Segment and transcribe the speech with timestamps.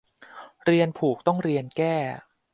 [0.63, 1.95] เรียนผูกต้องเรียนแก้